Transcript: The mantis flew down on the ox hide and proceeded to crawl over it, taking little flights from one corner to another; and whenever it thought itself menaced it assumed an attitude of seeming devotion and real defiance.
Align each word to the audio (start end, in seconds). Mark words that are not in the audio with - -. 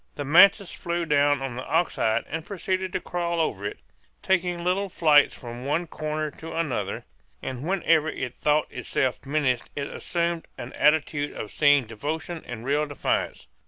The 0.15 0.25
mantis 0.25 0.71
flew 0.71 1.05
down 1.05 1.43
on 1.43 1.55
the 1.55 1.63
ox 1.63 1.97
hide 1.97 2.25
and 2.27 2.43
proceeded 2.43 2.91
to 2.93 2.99
crawl 2.99 3.39
over 3.39 3.67
it, 3.67 3.77
taking 4.23 4.63
little 4.63 4.89
flights 4.89 5.35
from 5.35 5.63
one 5.63 5.85
corner 5.85 6.31
to 6.39 6.53
another; 6.57 7.05
and 7.43 7.61
whenever 7.61 8.09
it 8.09 8.33
thought 8.33 8.65
itself 8.71 9.23
menaced 9.27 9.69
it 9.75 9.85
assumed 9.87 10.47
an 10.57 10.73
attitude 10.73 11.33
of 11.37 11.51
seeming 11.51 11.83
devotion 11.85 12.41
and 12.47 12.65
real 12.65 12.87
defiance. 12.87 13.45